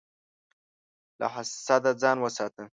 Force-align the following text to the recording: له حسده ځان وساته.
له 1.19 1.27
حسده 1.33 1.91
ځان 2.01 2.17
وساته. 2.21 2.63